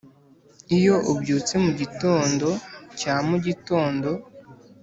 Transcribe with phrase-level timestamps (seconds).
[0.77, 2.49] iyo ubyutse mugitondo
[2.99, 4.09] cya mugitondo